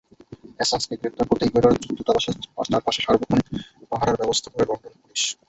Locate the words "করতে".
1.29-1.43